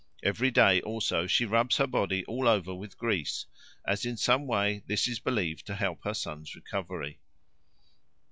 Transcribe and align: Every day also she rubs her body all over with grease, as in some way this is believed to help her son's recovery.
Every 0.23 0.49
day 0.49 0.81
also 0.81 1.27
she 1.27 1.45
rubs 1.45 1.77
her 1.77 1.85
body 1.85 2.25
all 2.25 2.47
over 2.47 2.73
with 2.73 2.97
grease, 2.97 3.45
as 3.85 4.03
in 4.03 4.17
some 4.17 4.47
way 4.47 4.81
this 4.87 5.07
is 5.07 5.19
believed 5.19 5.67
to 5.67 5.75
help 5.75 6.03
her 6.05 6.15
son's 6.15 6.55
recovery. 6.55 7.19